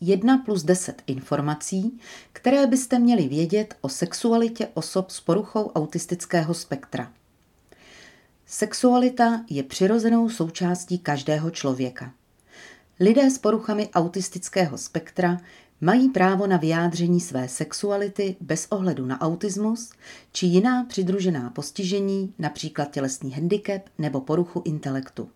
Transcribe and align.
1 0.00 0.38
plus 0.38 0.62
10 0.62 1.02
informací, 1.06 2.00
které 2.32 2.66
byste 2.66 2.98
měli 2.98 3.28
vědět 3.28 3.74
o 3.80 3.88
sexualitě 3.88 4.68
osob 4.74 5.10
s 5.10 5.20
poruchou 5.20 5.70
autistického 5.74 6.54
spektra. 6.54 7.12
Sexualita 8.46 9.44
je 9.50 9.62
přirozenou 9.62 10.28
součástí 10.28 10.98
každého 10.98 11.50
člověka. 11.50 12.12
Lidé 13.00 13.30
s 13.30 13.38
poruchami 13.38 13.90
autistického 13.94 14.78
spektra 14.78 15.40
mají 15.80 16.08
právo 16.08 16.46
na 16.46 16.56
vyjádření 16.56 17.20
své 17.20 17.48
sexuality 17.48 18.36
bez 18.40 18.66
ohledu 18.70 19.06
na 19.06 19.20
autismus 19.20 19.90
či 20.32 20.46
jiná 20.46 20.84
přidružená 20.84 21.50
postižení, 21.50 22.34
například 22.38 22.90
tělesný 22.90 23.32
handicap 23.32 23.82
nebo 23.98 24.20
poruchu 24.20 24.62
intelektu. 24.64 25.28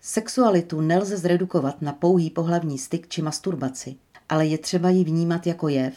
Sexualitu 0.00 0.80
nelze 0.80 1.16
zredukovat 1.16 1.82
na 1.82 1.92
pouhý 1.92 2.30
pohlavní 2.30 2.78
styk 2.78 3.08
či 3.08 3.22
masturbaci, 3.22 3.96
ale 4.32 4.46
je 4.46 4.58
třeba 4.58 4.90
ji 4.90 5.04
vnímat 5.04 5.46
jako 5.46 5.68
jev, 5.68 5.94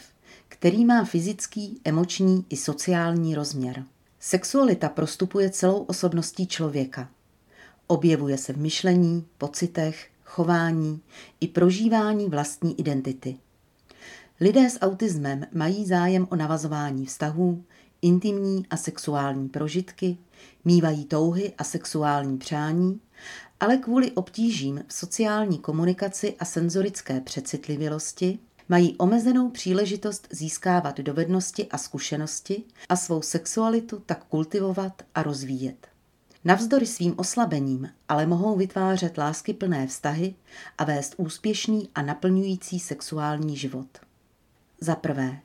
který 0.48 0.84
má 0.84 1.04
fyzický, 1.04 1.80
emoční 1.84 2.44
i 2.48 2.56
sociální 2.56 3.34
rozměr. 3.34 3.84
Sexualita 4.20 4.88
prostupuje 4.88 5.50
celou 5.50 5.82
osobností 5.82 6.46
člověka. 6.46 7.08
Objevuje 7.86 8.38
se 8.38 8.52
v 8.52 8.56
myšlení, 8.56 9.26
pocitech, 9.38 10.08
chování 10.24 11.00
i 11.40 11.48
prožívání 11.48 12.28
vlastní 12.28 12.80
identity. 12.80 13.36
Lidé 14.40 14.70
s 14.70 14.80
autismem 14.80 15.46
mají 15.54 15.86
zájem 15.86 16.26
o 16.30 16.36
navazování 16.36 17.06
vztahů, 17.06 17.64
intimní 18.02 18.66
a 18.70 18.76
sexuální 18.76 19.48
prožitky, 19.48 20.16
mývají 20.64 21.04
touhy 21.04 21.52
a 21.58 21.64
sexuální 21.64 22.38
přání, 22.38 23.00
ale 23.60 23.76
kvůli 23.76 24.12
obtížím 24.12 24.84
v 24.86 24.92
sociální 24.92 25.58
komunikaci 25.58 26.36
a 26.38 26.44
senzorické 26.44 27.20
přecitlivělosti 27.20 28.38
mají 28.68 28.96
omezenou 28.96 29.50
příležitost 29.50 30.28
získávat 30.30 31.00
dovednosti 31.00 31.66
a 31.70 31.78
zkušenosti 31.78 32.62
a 32.88 32.96
svou 32.96 33.22
sexualitu 33.22 34.02
tak 34.06 34.24
kultivovat 34.24 35.02
a 35.14 35.22
rozvíjet. 35.22 35.88
Navzdory 36.44 36.86
svým 36.86 37.14
oslabením 37.16 37.90
ale 38.08 38.26
mohou 38.26 38.56
vytvářet 38.56 39.18
láskyplné 39.18 39.86
vztahy 39.86 40.34
a 40.78 40.84
vést 40.84 41.14
úspěšný 41.16 41.88
a 41.94 42.02
naplňující 42.02 42.80
sexuální 42.80 43.56
život. 43.56 43.98
Za 44.80 44.94
prvé, 44.94 45.40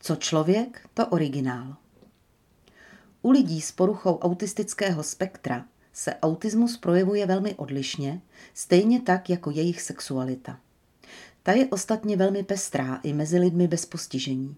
co 0.00 0.16
člověk, 0.16 0.88
to 0.94 1.06
originál. 1.06 1.76
U 3.22 3.30
lidí 3.30 3.60
s 3.60 3.72
poruchou 3.72 4.18
autistického 4.18 5.02
spektra 5.02 5.64
se 5.92 6.14
autismus 6.14 6.76
projevuje 6.76 7.26
velmi 7.26 7.54
odlišně, 7.54 8.20
stejně 8.54 9.00
tak 9.00 9.30
jako 9.30 9.50
jejich 9.50 9.82
sexualita. 9.82 10.58
Ta 11.42 11.52
je 11.52 11.66
ostatně 11.66 12.16
velmi 12.16 12.42
pestrá 12.42 13.00
i 13.02 13.12
mezi 13.12 13.38
lidmi 13.38 13.68
bez 13.68 13.86
postižení. 13.86 14.56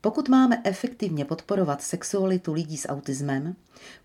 Pokud 0.00 0.28
máme 0.28 0.62
efektivně 0.64 1.24
podporovat 1.24 1.82
sexualitu 1.82 2.52
lidí 2.52 2.76
s 2.76 2.88
autismem, 2.88 3.56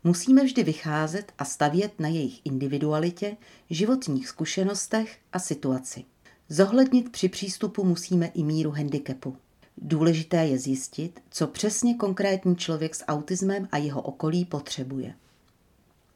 musíme 0.03 0.43
vždy 0.43 0.63
vycházet 0.63 1.31
a 1.37 1.45
stavět 1.45 1.99
na 1.99 2.07
jejich 2.07 2.45
individualitě, 2.45 3.37
životních 3.69 4.27
zkušenostech 4.27 5.17
a 5.33 5.39
situaci. 5.39 6.03
Zohlednit 6.49 7.11
při 7.11 7.29
přístupu 7.29 7.83
musíme 7.83 8.27
i 8.27 8.43
míru 8.43 8.71
handicapu. 8.71 9.37
Důležité 9.77 10.45
je 10.45 10.59
zjistit, 10.59 11.19
co 11.29 11.47
přesně 11.47 11.95
konkrétní 11.95 12.55
člověk 12.55 12.95
s 12.95 13.05
autismem 13.05 13.67
a 13.71 13.77
jeho 13.77 14.01
okolí 14.01 14.45
potřebuje. 14.45 15.13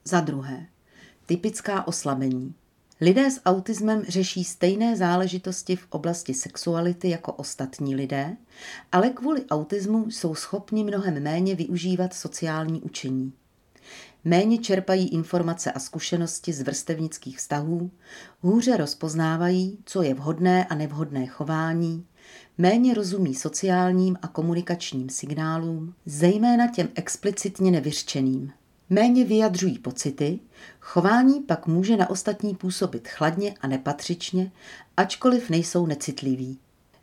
Za 0.05 0.21
druhé, 0.21 0.66
typická 1.25 1.88
oslabení. 1.88 2.53
Lidé 3.02 3.31
s 3.31 3.41
autismem 3.45 4.03
řeší 4.08 4.43
stejné 4.43 4.97
záležitosti 4.97 5.75
v 5.75 5.88
oblasti 5.89 6.33
sexuality 6.33 7.09
jako 7.09 7.33
ostatní 7.33 7.95
lidé, 7.95 8.38
ale 8.91 9.09
kvůli 9.09 9.45
autismu 9.45 10.11
jsou 10.11 10.35
schopni 10.35 10.83
mnohem 10.83 11.23
méně 11.23 11.55
využívat 11.55 12.13
sociální 12.13 12.81
učení. 12.81 13.33
Méně 14.26 14.58
čerpají 14.58 15.08
informace 15.08 15.71
a 15.71 15.80
zkušenosti 15.80 16.53
z 16.53 16.61
vrstevnických 16.61 17.37
vztahů, 17.37 17.92
hůře 18.39 18.77
rozpoznávají, 18.77 19.77
co 19.86 20.02
je 20.02 20.14
vhodné 20.14 20.65
a 20.65 20.76
nevhodné 20.76 21.27
chování, 21.27 22.05
méně 22.58 22.93
rozumí 22.93 23.36
sociálním 23.36 24.17
a 24.21 24.27
komunikačním 24.27 25.09
signálům, 25.09 25.93
zejména 26.05 26.67
těm 26.67 26.89
explicitně 26.95 27.71
nevyřčeným. 27.71 28.52
Méně 28.93 29.25
vyjadřují 29.25 29.79
pocity, 29.79 30.39
chování 30.79 31.39
pak 31.39 31.67
může 31.67 31.97
na 31.97 32.09
ostatní 32.09 32.55
působit 32.55 33.07
chladně 33.07 33.53
a 33.61 33.67
nepatřičně, 33.67 34.52
ačkoliv 34.97 35.49
nejsou 35.49 35.85
necitliví. 35.85 36.59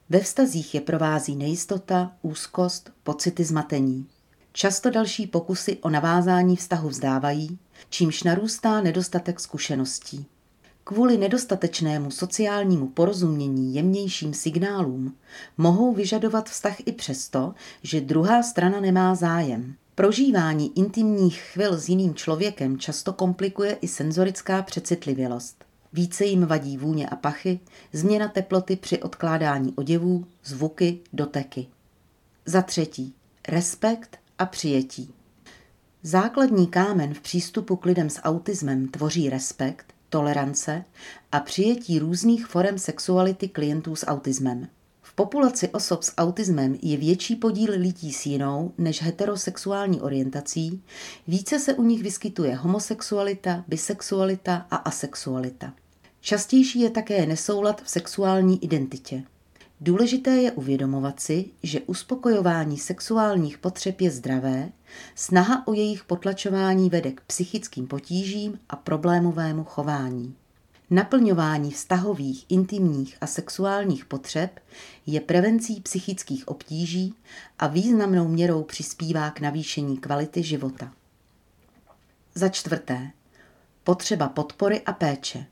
Ve 0.08 0.20
vztazích 0.20 0.74
je 0.74 0.80
provází 0.80 1.36
nejistota, 1.36 2.12
úzkost, 2.22 2.92
pocity 3.02 3.44
zmatení. 3.44 4.06
Často 4.52 4.90
další 4.90 5.26
pokusy 5.26 5.76
o 5.76 5.90
navázání 5.90 6.56
vztahu 6.56 6.88
vzdávají, 6.88 7.58
čímž 7.90 8.22
narůstá 8.22 8.80
nedostatek 8.80 9.40
zkušeností. 9.40 10.26
Kvůli 10.84 11.18
nedostatečnému 11.18 12.10
sociálnímu 12.10 12.86
porozumění 12.86 13.74
jemnějším 13.74 14.34
signálům 14.34 15.14
mohou 15.58 15.94
vyžadovat 15.94 16.50
vztah 16.50 16.76
i 16.86 16.92
přesto, 16.92 17.54
že 17.82 18.00
druhá 18.00 18.42
strana 18.42 18.80
nemá 18.80 19.14
zájem. 19.14 19.74
Prožívání 19.98 20.78
intimních 20.78 21.40
chvil 21.40 21.78
s 21.78 21.88
jiným 21.88 22.14
člověkem 22.14 22.78
často 22.78 23.12
komplikuje 23.12 23.72
i 23.72 23.88
senzorická 23.88 24.62
přecitlivělost. 24.62 25.64
Více 25.92 26.24
jim 26.24 26.46
vadí 26.46 26.76
vůně 26.76 27.08
a 27.08 27.16
pachy, 27.16 27.60
změna 27.92 28.28
teploty 28.28 28.76
při 28.76 29.02
odkládání 29.02 29.72
oděvů, 29.76 30.26
zvuky, 30.44 30.98
doteky. 31.12 31.66
Za 32.46 32.62
třetí, 32.62 33.14
respekt 33.48 34.18
a 34.38 34.46
přijetí. 34.46 35.14
Základní 36.02 36.66
kámen 36.66 37.14
v 37.14 37.20
přístupu 37.20 37.76
k 37.76 37.84
lidem 37.84 38.10
s 38.10 38.20
autismem 38.22 38.88
tvoří 38.88 39.30
respekt, 39.30 39.94
tolerance 40.08 40.84
a 41.32 41.40
přijetí 41.40 41.98
různých 41.98 42.46
forem 42.46 42.78
sexuality 42.78 43.48
klientů 43.48 43.96
s 43.96 44.06
autismem. 44.06 44.68
Populaci 45.18 45.68
osob 45.68 46.02
s 46.02 46.12
autismem 46.16 46.78
je 46.82 46.96
větší 46.96 47.36
podíl 47.36 47.70
lidí 47.72 48.12
s 48.12 48.26
jinou 48.26 48.72
než 48.78 49.02
heterosexuální 49.02 50.00
orientací, 50.00 50.82
více 51.28 51.58
se 51.58 51.74
u 51.74 51.82
nich 51.82 52.02
vyskytuje 52.02 52.54
homosexualita, 52.54 53.64
bisexualita 53.68 54.66
a 54.70 54.76
asexualita. 54.76 55.72
Častější 56.20 56.80
je 56.80 56.90
také 56.90 57.26
nesoulad 57.26 57.82
v 57.82 57.90
sexuální 57.90 58.64
identitě. 58.64 59.22
Důležité 59.80 60.30
je 60.30 60.52
uvědomovat 60.52 61.20
si, 61.20 61.44
že 61.62 61.80
uspokojování 61.80 62.78
sexuálních 62.78 63.58
potřeb 63.58 64.00
je 64.00 64.10
zdravé, 64.10 64.68
snaha 65.14 65.66
o 65.66 65.72
jejich 65.72 66.04
potlačování 66.04 66.90
vede 66.90 67.12
k 67.12 67.20
psychickým 67.20 67.86
potížím 67.86 68.58
a 68.68 68.76
problémovému 68.76 69.64
chování. 69.64 70.34
Naplňování 70.90 71.70
vztahových, 71.70 72.46
intimních 72.48 73.16
a 73.20 73.26
sexuálních 73.26 74.04
potřeb 74.04 74.60
je 75.06 75.20
prevencí 75.20 75.80
psychických 75.80 76.48
obtíží 76.48 77.14
a 77.58 77.66
významnou 77.66 78.28
měrou 78.28 78.62
přispívá 78.62 79.30
k 79.30 79.40
navýšení 79.40 79.98
kvality 79.98 80.42
života. 80.42 80.92
Za 82.34 82.48
čtvrté. 82.48 83.10
Potřeba 83.84 84.28
podpory 84.28 84.80
a 84.80 84.92
péče. 84.92 85.46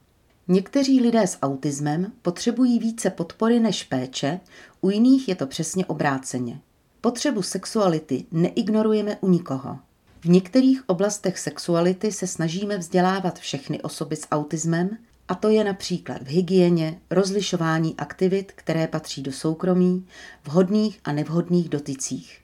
Někteří 0.48 1.00
lidé 1.00 1.26
s 1.26 1.38
autismem 1.42 2.12
potřebují 2.22 2.78
více 2.78 3.10
podpory 3.10 3.60
než 3.60 3.84
péče, 3.84 4.40
u 4.80 4.90
jiných 4.90 5.28
je 5.28 5.34
to 5.34 5.46
přesně 5.46 5.86
obráceně. 5.86 6.60
Potřebu 7.00 7.42
sexuality 7.42 8.24
neignorujeme 8.32 9.16
u 9.20 9.28
nikoho. 9.28 9.78
V 10.20 10.28
některých 10.28 10.88
oblastech 10.88 11.38
sexuality 11.38 12.12
se 12.12 12.26
snažíme 12.26 12.78
vzdělávat 12.78 13.38
všechny 13.38 13.82
osoby 13.82 14.16
s 14.16 14.26
autismem, 14.30 14.98
a 15.28 15.34
to 15.34 15.48
je 15.48 15.64
například 15.64 16.22
v 16.22 16.26
hygieně, 16.26 17.00
rozlišování 17.10 17.94
aktivit, 17.98 18.52
které 18.52 18.86
patří 18.86 19.22
do 19.22 19.32
soukromí, 19.32 20.06
vhodných 20.44 21.00
a 21.04 21.12
nevhodných 21.12 21.68
dotycích. 21.68 22.40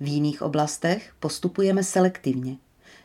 V 0.00 0.06
jiných 0.06 0.42
oblastech 0.42 1.12
postupujeme 1.20 1.84
selektivně, 1.84 2.56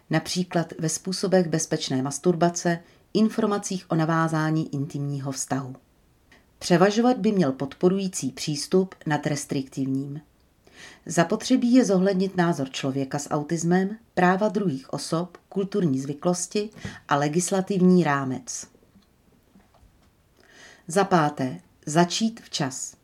například 0.10 0.74
ve 0.80 0.90
způsobech 0.90 1.48
bezpečné 1.48 2.02
masturbace, 2.02 2.80
informacích 3.14 3.92
o 3.92 3.96
navázání 3.96 4.74
intimního 4.76 5.32
vztahu. 5.32 5.76
Převažovat 6.60 7.18
by 7.18 7.32
měl 7.32 7.52
podporující 7.52 8.32
přístup 8.32 8.96
nad 9.06 9.28
restriktivním. 9.28 10.22
Zapotřebí 11.06 11.74
je 11.74 11.86
zohlednit 11.86 12.38
názor 12.38 12.70
člověka 12.70 13.20
s 13.20 13.30
autismem, 13.30 13.98
práva 14.14 14.50
druhých 14.50 14.94
osob, 14.94 15.38
kulturní 15.50 16.00
zvyklosti 16.00 16.70
a 17.08 17.16
legislativní 17.16 18.04
rámec. 18.04 18.68
Za 20.92 21.04
páté, 21.04 21.60
začít 21.86 22.42
včas. 22.42 22.96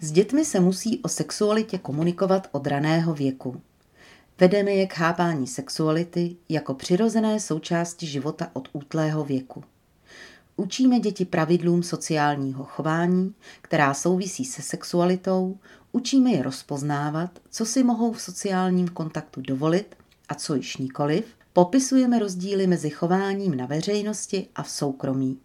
S 0.00 0.12
dětmi 0.12 0.44
se 0.44 0.60
musí 0.60 1.00
o 1.02 1.08
sexualitě 1.08 1.78
komunikovat 1.78 2.48
od 2.52 2.66
raného 2.66 3.14
věku. 3.14 3.60
Vedeme 4.40 4.70
je 4.70 4.86
k 4.86 4.94
chápání 4.94 5.46
sexuality 5.46 6.36
jako 6.48 6.74
přirozené 6.74 7.40
součásti 7.40 8.06
života 8.06 8.50
od 8.52 8.68
útlého 8.72 9.24
věku. 9.24 9.64
Učíme 10.56 11.00
děti 11.00 11.24
pravidlům 11.24 11.82
sociálního 11.82 12.64
chování, 12.64 13.34
která 13.62 13.94
souvisí 13.94 14.44
se 14.44 14.62
sexualitou, 14.62 15.58
učíme 15.92 16.30
je 16.30 16.42
rozpoznávat, 16.42 17.30
co 17.50 17.66
si 17.66 17.82
mohou 17.82 18.12
v 18.12 18.22
sociálním 18.22 18.88
kontaktu 18.88 19.40
dovolit 19.40 19.96
a 20.28 20.34
co 20.34 20.54
již 20.54 20.76
nikoliv, 20.76 21.24
popisujeme 21.52 22.18
rozdíly 22.18 22.66
mezi 22.66 22.90
chováním 22.90 23.56
na 23.56 23.66
veřejnosti 23.66 24.48
a 24.54 24.62
v 24.62 24.70
soukromí. 24.70 25.38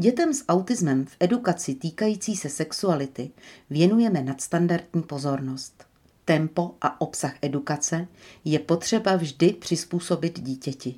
Dětem 0.00 0.34
s 0.34 0.44
autismem 0.48 1.04
v 1.04 1.16
edukaci 1.20 1.74
týkající 1.74 2.36
se 2.36 2.48
sexuality 2.48 3.30
věnujeme 3.70 4.22
nadstandardní 4.22 5.02
pozornost. 5.02 5.84
Tempo 6.24 6.74
a 6.80 7.00
obsah 7.00 7.34
edukace 7.42 8.06
je 8.44 8.58
potřeba 8.58 9.16
vždy 9.16 9.52
přizpůsobit 9.52 10.40
dítěti. 10.40 10.94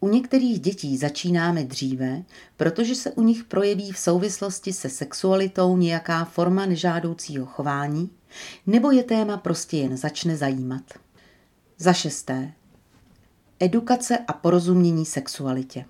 U 0.00 0.08
některých 0.08 0.60
dětí 0.60 0.96
začínáme 0.96 1.64
dříve, 1.64 2.22
protože 2.56 2.94
se 2.94 3.10
u 3.10 3.22
nich 3.22 3.44
projeví 3.44 3.92
v 3.92 3.98
souvislosti 3.98 4.72
se 4.72 4.88
sexualitou 4.88 5.76
nějaká 5.76 6.24
forma 6.24 6.66
nežádoucího 6.66 7.46
chování, 7.46 8.10
nebo 8.66 8.90
je 8.90 9.02
téma 9.02 9.36
prostě 9.36 9.76
jen 9.76 9.96
začne 9.96 10.36
zajímat. 10.36 10.82
Za 11.78 11.92
šesté. 11.92 12.52
Edukace 13.60 14.18
a 14.18 14.32
porozumění 14.32 15.06
sexualitě. 15.06 15.84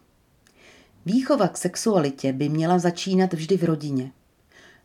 Výchova 1.06 1.48
k 1.48 1.56
sexualitě 1.56 2.32
by 2.32 2.48
měla 2.48 2.78
začínat 2.78 3.32
vždy 3.32 3.56
v 3.56 3.64
rodině. 3.64 4.12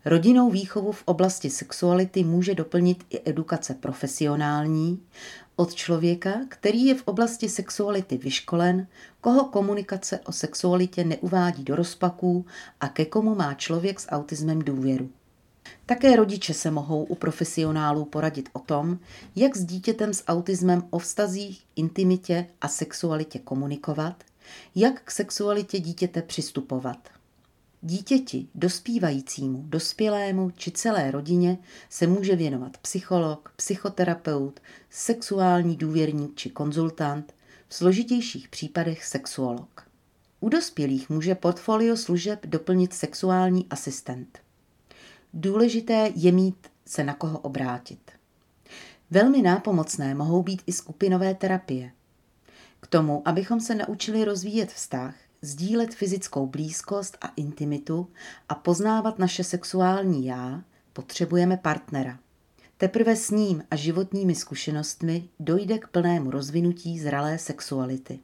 Rodinou 0.05 0.49
výchovu 0.49 0.91
v 0.91 1.03
oblasti 1.05 1.49
sexuality 1.49 2.23
může 2.23 2.55
doplnit 2.55 3.03
i 3.09 3.21
edukace 3.25 3.73
profesionální 3.73 5.01
od 5.55 5.73
člověka, 5.73 6.33
který 6.49 6.85
je 6.85 6.95
v 6.95 7.03
oblasti 7.05 7.49
sexuality 7.49 8.17
vyškolen, 8.17 8.87
koho 9.21 9.45
komunikace 9.45 10.19
o 10.19 10.31
sexualitě 10.31 11.03
neuvádí 11.03 11.63
do 11.63 11.75
rozpaků 11.75 12.45
a 12.79 12.87
ke 12.87 13.05
komu 13.05 13.35
má 13.35 13.53
člověk 13.53 13.99
s 13.99 14.07
autismem 14.09 14.59
důvěru. 14.59 15.09
Také 15.85 16.15
rodiče 16.15 16.53
se 16.53 16.71
mohou 16.71 17.03
u 17.03 17.15
profesionálů 17.15 18.05
poradit 18.05 18.49
o 18.53 18.59
tom, 18.59 18.99
jak 19.35 19.57
s 19.57 19.65
dítětem 19.65 20.13
s 20.13 20.23
autismem 20.27 20.83
o 20.89 20.99
vztazích, 20.99 21.63
intimitě 21.75 22.47
a 22.61 22.67
sexualitě 22.67 23.39
komunikovat, 23.39 24.23
jak 24.75 25.01
k 25.01 25.11
sexualitě 25.11 25.79
dítěte 25.79 26.21
přistupovat. 26.21 27.09
Dítěti, 27.81 28.47
dospívajícímu, 28.55 29.63
dospělému 29.67 30.51
či 30.51 30.71
celé 30.71 31.11
rodině 31.11 31.57
se 31.89 32.07
může 32.07 32.35
věnovat 32.35 32.77
psycholog, 32.77 33.53
psychoterapeut, 33.55 34.59
sexuální 34.89 35.75
důvěrník 35.75 36.35
či 36.35 36.49
konzultant, 36.49 37.35
v 37.67 37.75
složitějších 37.75 38.49
případech 38.49 39.05
sexuolog. 39.05 39.87
U 40.39 40.49
dospělých 40.49 41.09
může 41.09 41.35
portfolio 41.35 41.97
služeb 41.97 42.45
doplnit 42.45 42.93
sexuální 42.93 43.67
asistent. 43.69 44.39
Důležité 45.33 46.11
je 46.15 46.31
mít 46.31 46.67
se 46.85 47.03
na 47.03 47.13
koho 47.13 47.39
obrátit. 47.39 48.11
Velmi 49.11 49.41
nápomocné 49.41 50.15
mohou 50.15 50.43
být 50.43 50.61
i 50.67 50.71
skupinové 50.71 51.35
terapie. 51.35 51.91
K 52.79 52.87
tomu, 52.87 53.27
abychom 53.27 53.59
se 53.59 53.75
naučili 53.75 54.25
rozvíjet 54.25 54.71
vztah, 54.71 55.15
sdílet 55.41 55.95
fyzickou 55.95 56.47
blízkost 56.47 57.17
a 57.21 57.27
intimitu 57.35 58.07
a 58.49 58.55
poznávat 58.55 59.19
naše 59.19 59.43
sexuální 59.43 60.25
já, 60.25 60.63
potřebujeme 60.93 61.57
partnera. 61.57 62.19
Teprve 62.77 63.15
s 63.15 63.29
ním 63.29 63.63
a 63.71 63.75
životními 63.75 64.35
zkušenostmi 64.35 65.29
dojde 65.39 65.77
k 65.77 65.87
plnému 65.87 66.31
rozvinutí 66.31 66.99
zralé 66.99 67.37
sexuality. 67.37 68.19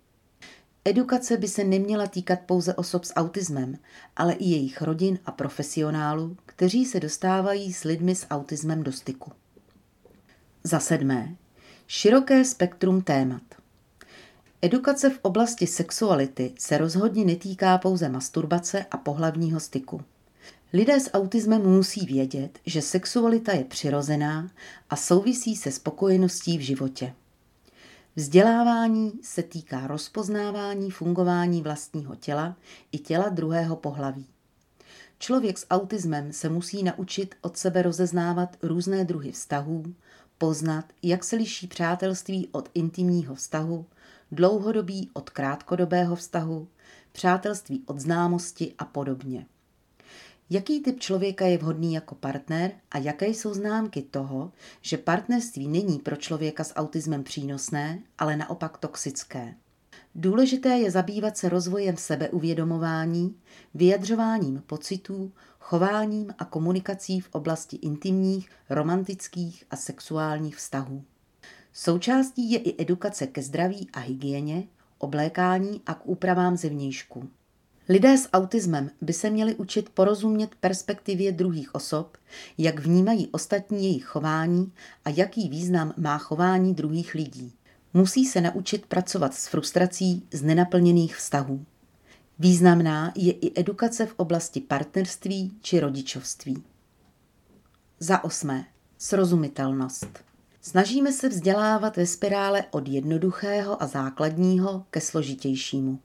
Edukace 0.86 1.38
by 1.38 1.48
se 1.48 1.64
neměla 1.64 2.08
týkat 2.08 2.40
pouze 2.46 2.74
osob 2.74 3.04
s 3.04 3.14
autismem, 3.16 3.78
ale 4.16 4.34
i 4.34 4.46
jejich 4.46 4.82
rodin 4.82 5.20
a 5.26 5.32
profesionálů, 5.32 6.38
kteří 6.46 6.86
se 6.86 7.00
dostávají 7.00 7.74
s 7.74 7.84
lidmi 7.84 8.16
s 8.16 8.28
autismem 8.30 8.84
do 8.84 8.92
styku. 8.92 9.32
Za 10.64 10.80
sedmé. 10.80 11.36
Široké 11.88 12.46
spektrum 12.46 13.02
témat. 13.02 13.63
Edukace 14.64 15.10
v 15.10 15.20
oblasti 15.22 15.68
sexuality 15.68 16.54
se 16.60 16.78
rozhodně 16.78 17.26
netýká 17.26 17.78
pouze 17.78 18.10
masturbace 18.10 18.86
a 18.92 18.98
pohlavního 18.98 19.60
styku. 19.60 20.02
Lidé 20.74 21.00
s 21.00 21.14
autismem 21.14 21.62
musí 21.62 22.06
vědět, 22.06 22.60
že 22.66 22.82
sexualita 22.82 23.52
je 23.52 23.64
přirozená 23.64 24.52
a 24.90 24.96
souvisí 24.96 25.56
se 25.56 25.72
spokojeností 25.72 26.58
v 26.58 26.62
životě. 26.62 27.14
Vzdělávání 28.16 29.12
se 29.22 29.44
týká 29.44 29.88
rozpoznávání 29.88 30.92
fungování 30.92 31.62
vlastního 31.62 32.16
těla 32.16 32.56
i 32.92 32.98
těla 32.98 33.30
druhého 33.30 33.76
pohlaví. 33.76 34.26
Člověk 35.20 35.58
s 35.58 35.68
autismem 35.70 36.34
se 36.34 36.50
musí 36.50 36.84
naučit 36.84 37.36
od 37.42 37.58
sebe 37.58 37.82
rozeznávat 37.82 38.58
různé 38.62 39.06
druhy 39.06 39.32
vztahů, 39.32 39.84
poznat, 40.38 40.86
jak 41.02 41.24
se 41.24 41.36
liší 41.36 41.68
přátelství 41.68 42.48
od 42.52 42.70
intimního 42.74 43.36
vztahu, 43.36 43.86
dlouhodobý 44.36 45.10
od 45.14 45.30
krátkodobého 45.30 46.16
vztahu, 46.16 46.68
přátelství 47.12 47.84
od 47.86 48.00
známosti 48.00 48.74
a 48.78 48.86
podobně. 48.86 49.46
Jaký 50.50 50.80
typ 50.80 51.00
člověka 51.00 51.46
je 51.46 51.58
vhodný 51.58 51.94
jako 51.94 52.16
partner 52.16 52.72
a 52.92 52.98
jaké 52.98 53.28
jsou 53.28 53.54
známky 53.54 54.02
toho, 54.02 54.52
že 54.82 54.98
partnerství 54.98 55.68
není 55.68 56.00
pro 56.00 56.16
člověka 56.16 56.64
s 56.64 56.76
autismem 56.76 57.24
přínosné, 57.24 58.00
ale 58.18 58.38
naopak 58.38 58.78
toxické. 58.78 59.56
Důležité 60.16 60.70
je 60.70 60.92
zabývat 60.92 61.38
se 61.38 61.50
rozvojem 61.50 61.98
sebeuvědomování, 61.98 63.36
vyjadřováním 63.74 64.64
pocitů, 64.68 65.32
chováním 65.60 66.34
a 66.38 66.46
komunikací 66.46 67.20
v 67.20 67.30
oblasti 67.32 67.76
intimních, 67.76 68.50
romantických 68.70 69.64
a 69.72 69.76
sexuálních 69.76 70.56
vztahů. 70.56 71.04
Součástí 71.74 72.52
je 72.52 72.60
i 72.60 72.82
edukace 72.82 73.28
ke 73.28 73.42
zdraví 73.42 73.88
a 73.94 74.00
hygieně, 74.00 74.64
oblékání 74.98 75.82
a 75.86 75.94
k 75.94 76.06
úpravám 76.06 76.58
zevnějšku. 76.58 77.30
Lidé 77.90 78.18
s 78.18 78.30
autismem 78.34 78.90
by 79.02 79.14
se 79.14 79.30
měli 79.30 79.56
učit 79.56 79.90
porozumět 79.90 80.56
perspektivě 80.56 81.32
druhých 81.32 81.76
osob, 81.76 82.18
jak 82.58 82.80
vnímají 82.80 83.28
ostatní 83.28 83.86
jejich 83.86 84.06
chování 84.06 84.72
a 85.06 85.10
jaký 85.10 85.50
význam 85.50 85.94
má 85.98 86.18
chování 86.18 86.74
druhých 86.74 87.14
lidí. 87.14 87.54
Musí 87.94 88.26
se 88.26 88.42
naučit 88.42 88.86
pracovat 88.86 89.34
s 89.34 89.48
frustrací 89.48 90.28
z 90.32 90.42
nenaplněných 90.42 91.16
vztahů. 91.16 91.66
Významná 92.40 93.14
je 93.16 93.34
i 93.34 93.60
edukace 93.60 94.06
v 94.06 94.14
oblasti 94.18 94.62
partnerství 94.62 95.58
či 95.62 95.80
rodičovství. 95.80 96.64
Za 98.00 98.24
osmé. 98.24 98.66
Srozumitelnost. 98.98 100.33
Snažíme 100.66 101.12
se 101.12 101.30
vzdělávat 101.30 101.98
ve 101.98 102.06
spirále 102.06 102.64
od 102.72 102.88
jednoduchého 102.88 103.84
a 103.84 103.88
základního 103.88 104.86
ke 104.90 105.02
složitějšímu. 105.02 106.00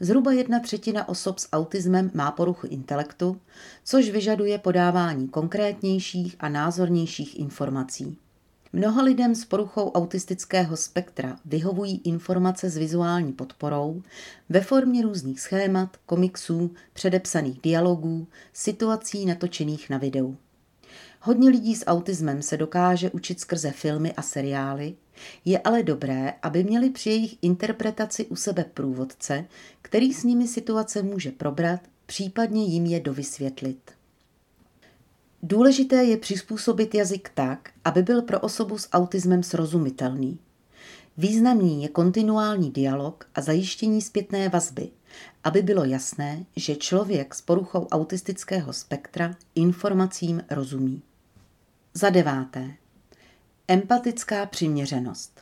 Zhruba 0.00 0.32
jedna 0.32 0.60
třetina 0.60 1.08
osob 1.08 1.38
s 1.38 1.48
autismem 1.52 2.10
má 2.14 2.30
poruchu 2.30 2.66
intelektu, 2.66 3.40
což 3.84 4.10
vyžaduje 4.10 4.58
podávání 4.58 5.28
konkrétnějších 5.28 6.36
a 6.40 6.48
názornějších 6.48 7.38
informací. 7.38 8.18
Mnoha 8.72 9.02
lidem 9.02 9.34
s 9.34 9.44
poruchou 9.44 9.90
autistického 9.90 10.76
spektra 10.76 11.36
vyhovují 11.44 12.00
informace 12.04 12.70
s 12.70 12.76
vizuální 12.76 13.32
podporou 13.32 14.02
ve 14.48 14.60
formě 14.60 15.02
různých 15.02 15.40
schémat, 15.40 15.96
komiksů, 16.06 16.70
předepsaných 16.92 17.60
dialogů, 17.60 18.26
situací 18.52 19.26
natočených 19.26 19.90
na 19.90 19.98
videu. 19.98 20.36
Hodně 21.20 21.50
lidí 21.50 21.74
s 21.74 21.86
autismem 21.86 22.42
se 22.42 22.56
dokáže 22.56 23.10
učit 23.10 23.40
skrze 23.40 23.70
filmy 23.70 24.12
a 24.12 24.22
seriály, 24.22 24.94
je 25.44 25.58
ale 25.58 25.82
dobré, 25.82 26.34
aby 26.42 26.64
měli 26.64 26.90
při 26.90 27.10
jejich 27.10 27.38
interpretaci 27.42 28.26
u 28.26 28.36
sebe 28.36 28.64
průvodce, 28.74 29.44
který 29.82 30.12
s 30.12 30.24
nimi 30.24 30.48
situace 30.48 31.02
může 31.02 31.30
probrat, 31.30 31.80
případně 32.06 32.64
jim 32.64 32.86
je 32.86 33.00
dovysvětlit. 33.00 33.90
Důležité 35.42 36.04
je 36.04 36.16
přizpůsobit 36.16 36.94
jazyk 36.94 37.30
tak, 37.34 37.70
aby 37.84 38.02
byl 38.02 38.22
pro 38.22 38.40
osobu 38.40 38.78
s 38.78 38.88
autismem 38.92 39.42
srozumitelný. 39.42 40.38
Významný 41.16 41.82
je 41.82 41.88
kontinuální 41.88 42.70
dialog 42.70 43.28
a 43.34 43.40
zajištění 43.40 44.02
zpětné 44.02 44.48
vazby, 44.48 44.88
aby 45.44 45.62
bylo 45.62 45.84
jasné, 45.84 46.44
že 46.56 46.76
člověk 46.76 47.34
s 47.34 47.40
poruchou 47.40 47.86
autistického 47.86 48.72
spektra 48.72 49.34
informacím 49.54 50.42
rozumí. 50.50 51.02
Za 51.98 52.10
deváté. 52.10 52.74
Empatická 53.68 54.46
přiměřenost. 54.46 55.40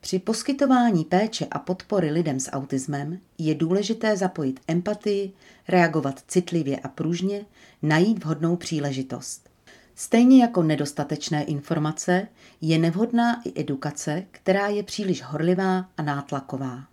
Při 0.00 0.18
poskytování 0.18 1.04
péče 1.04 1.46
a 1.50 1.58
podpory 1.58 2.10
lidem 2.10 2.40
s 2.40 2.50
autismem 2.50 3.18
je 3.38 3.54
důležité 3.54 4.16
zapojit 4.16 4.60
empatii, 4.68 5.32
reagovat 5.68 6.22
citlivě 6.28 6.78
a 6.78 6.88
pružně, 6.88 7.44
najít 7.82 8.24
vhodnou 8.24 8.56
příležitost. 8.56 9.48
Stejně 9.94 10.42
jako 10.42 10.62
nedostatečné 10.62 11.44
informace 11.44 12.28
je 12.60 12.78
nevhodná 12.78 13.42
i 13.44 13.60
edukace, 13.60 14.24
která 14.30 14.66
je 14.66 14.82
příliš 14.82 15.22
horlivá 15.22 15.88
a 15.96 16.02
nátlaková. 16.02 16.84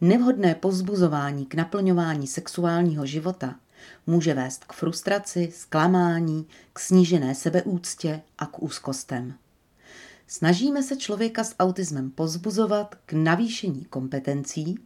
Nevhodné 0.00 0.54
pozbuzování 0.54 1.46
k 1.46 1.54
naplňování 1.54 2.26
sexuálního 2.26 3.06
života 3.06 3.54
může 4.06 4.34
vést 4.34 4.64
k 4.64 4.72
frustraci, 4.72 5.52
zklamání, 5.54 6.46
k 6.72 6.78
snížené 6.78 7.34
sebeúctě 7.34 8.22
a 8.38 8.46
k 8.46 8.62
úzkostem. 8.62 9.34
Snažíme 10.26 10.82
se 10.82 10.96
člověka 10.96 11.44
s 11.44 11.54
autismem 11.58 12.10
pozbuzovat 12.10 12.94
k 13.06 13.12
navýšení 13.12 13.84
kompetencí, 13.84 14.78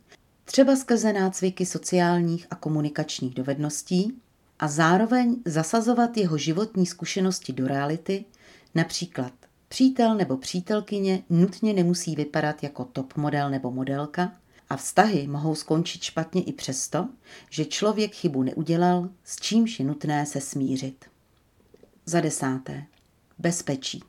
třeba 0.45 0.77
skrze 0.77 1.13
nácviky 1.13 1.67
sociálních 1.67 2.47
a 2.51 2.55
komunikačních 2.55 3.35
dovedností, 3.35 4.21
a 4.59 4.69
zároveň 4.69 5.37
zasazovat 5.45 6.17
jeho 6.17 6.39
životní 6.39 6.87
zkušenosti 6.87 7.53
do 7.53 7.69
reality, 7.69 8.25
například 8.75 9.33
přítel 9.69 10.15
nebo 10.15 10.37
přítelkyně 10.37 11.23
nutně 11.31 11.73
nemusí 11.73 12.17
vypadat 12.17 12.63
jako 12.63 12.85
top 12.85 13.17
model 13.17 13.51
nebo 13.51 13.71
modelka 13.71 14.33
a 14.71 14.77
vztahy 14.77 15.27
mohou 15.27 15.55
skončit 15.55 16.03
špatně 16.03 16.43
i 16.43 16.53
přesto, 16.53 17.09
že 17.51 17.65
člověk 17.65 18.15
chybu 18.15 18.43
neudělal, 18.43 19.09
s 19.25 19.37
čímž 19.37 19.79
je 19.81 19.87
nutné 19.87 20.27
se 20.27 20.41
smířit. 20.41 21.05
Za 22.07 22.21
desáté. 22.21 22.85
Bezpečí. 23.39 24.03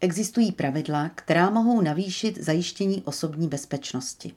Existují 0.00 0.52
pravidla, 0.52 1.08
která 1.08 1.50
mohou 1.50 1.80
navýšit 1.80 2.44
zajištění 2.44 3.02
osobní 3.04 3.48
bezpečnosti. 3.48 4.32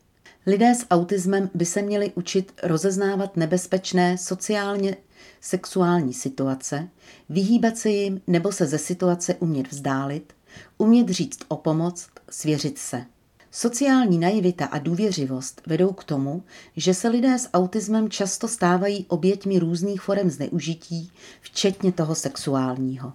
Lidé 0.47 0.75
s 0.75 0.85
autismem 0.89 1.49
by 1.53 1.65
se 1.65 1.81
měli 1.81 2.11
učit 2.15 2.53
rozeznávat 2.63 3.37
nebezpečné 3.37 4.17
sociálně 4.17 4.97
sexuální 5.41 6.13
situace, 6.13 6.89
vyhýbat 7.29 7.77
se 7.77 7.89
jim 7.89 8.21
nebo 8.27 8.51
se 8.51 8.65
ze 8.65 8.77
situace 8.77 9.35
umět 9.35 9.71
vzdálit, 9.71 10.33
umět 10.77 11.09
říct 11.09 11.39
o 11.47 11.55
pomoc, 11.55 12.09
svěřit 12.29 12.77
se. 12.77 13.05
Sociální 13.53 14.19
naivita 14.19 14.65
a 14.65 14.77
důvěřivost 14.77 15.61
vedou 15.67 15.91
k 15.91 16.03
tomu, 16.03 16.43
že 16.75 16.93
se 16.93 17.07
lidé 17.09 17.39
s 17.39 17.49
autismem 17.53 18.09
často 18.09 18.47
stávají 18.47 19.05
oběťmi 19.07 19.59
různých 19.59 20.01
forem 20.01 20.29
zneužití, 20.29 21.11
včetně 21.41 21.91
toho 21.91 22.15
sexuálního. 22.15 23.13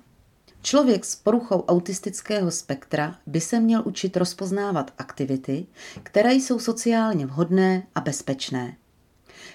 Člověk 0.63 1.05
s 1.05 1.17
poruchou 1.17 1.61
autistického 1.61 2.51
spektra 2.51 3.19
by 3.27 3.41
se 3.41 3.61
měl 3.61 3.83
učit 3.85 4.17
rozpoznávat 4.17 4.91
aktivity, 4.99 5.67
které 6.03 6.35
jsou 6.35 6.59
sociálně 6.59 7.27
vhodné 7.27 7.87
a 7.95 8.01
bezpečné. 8.01 8.77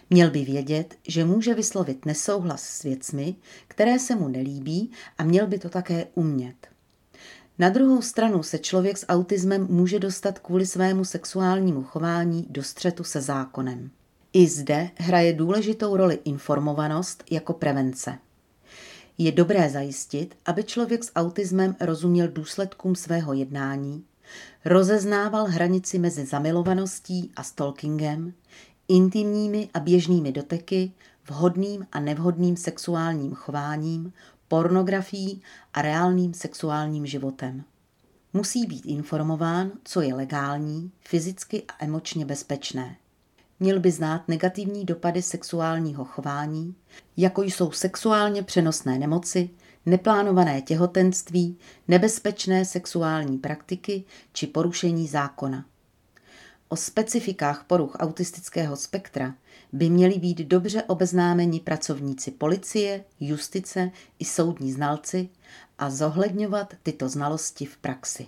Měl 0.10 0.32
by 0.32 0.46
vědět, 0.46 0.96
že 1.08 1.26
může 1.26 1.54
vyslovit 1.54 2.06
nesouhlas 2.06 2.64
s 2.64 2.84
věcmi, 2.84 3.36
které 3.68 4.00
se 4.00 4.16
mu 4.16 4.28
nelíbí 4.28 4.92
a 5.18 5.24
měl 5.24 5.48
by 5.48 5.60
to 5.60 5.70
také 5.70 6.08
umět. 6.16 6.71
Na 7.60 7.70
druhou 7.70 8.02
stranu 8.02 8.44
se 8.44 8.58
člověk 8.60 8.98
s 8.98 9.06
autismem 9.08 9.68
může 9.70 10.00
dostat 10.00 10.40
kvůli 10.40 10.66
svému 10.66 11.06
sexuálnímu 11.06 11.84
chování 11.84 12.46
do 12.50 12.64
střetu 12.64 13.04
se 13.04 13.22
zákonem. 13.22 13.90
I 14.34 14.48
zde 14.48 14.90
hraje 14.96 15.34
důležitou 15.34 15.98
roli 15.98 16.20
informovanost 16.26 17.24
jako 17.32 17.54
prevence. 17.54 18.18
Je 19.18 19.32
dobré 19.32 19.70
zajistit, 19.70 20.36
aby 20.46 20.64
člověk 20.64 21.04
s 21.04 21.12
autismem 21.16 21.76
rozuměl 21.80 22.28
důsledkům 22.28 22.96
svého 22.96 23.34
jednání, 23.34 24.04
rozeznával 24.66 25.46
hranici 25.46 26.00
mezi 26.00 26.26
zamilovaností 26.26 27.32
a 27.36 27.44
stalkingem, 27.44 28.34
intimními 28.88 29.70
a 29.74 29.80
běžnými 29.80 30.32
doteky, 30.32 30.92
vhodným 31.28 31.88
a 31.92 32.00
nevhodným 32.00 32.58
sexuálním 32.58 33.36
chováním, 33.36 34.14
pornografií 34.52 35.42
a 35.74 35.82
reálným 35.82 36.34
sexuálním 36.34 37.06
životem. 37.06 37.64
Musí 38.34 38.66
být 38.66 38.86
informován, 38.86 39.72
co 39.84 40.02
je 40.02 40.14
legální, 40.14 40.92
fyzicky 41.00 41.64
a 41.68 41.84
emočně 41.84 42.26
bezpečné. 42.26 42.96
Měl 43.60 43.80
by 43.80 43.92
znát 43.92 44.28
negativní 44.28 44.86
dopady 44.86 45.22
sexuálního 45.22 46.06
chování, 46.06 46.76
jako 47.18 47.44
jsou 47.44 47.72
sexuálně 47.72 48.44
přenosné 48.44 49.00
nemoci, 49.00 49.50
neplánované 49.86 50.62
těhotenství, 50.62 51.58
nebezpečné 51.88 52.66
sexuální 52.66 53.38
praktiky 53.38 54.04
či 54.34 54.48
porušení 54.48 55.08
zákona. 55.08 55.66
O 56.72 56.76
specifikách 56.76 57.64
poruch 57.68 57.96
autistického 58.00 58.76
spektra 58.76 59.36
by 59.74 59.90
měli 59.90 60.20
být 60.20 60.38
dobře 60.38 60.84
obeznámeni 60.84 61.60
pracovníci 61.60 62.32
policie, 62.32 63.04
justice 63.20 63.92
i 64.20 64.26
soudní 64.26 64.72
znalci 64.72 65.30
a 65.80 65.90
zohledňovat 65.90 66.74
tyto 66.84 67.10
znalosti 67.10 67.66
v 67.66 67.78
praxi. 67.78 68.28